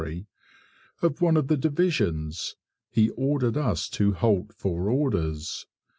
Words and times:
of 1.03 1.21
one 1.21 1.37
of 1.37 1.47
the 1.47 1.55
divisions, 1.55 2.55
he 2.89 3.11
ordered 3.11 3.55
us 3.55 3.87
to 3.87 4.13
halt 4.13 4.51
for 4.51 4.89
orders. 4.89 5.67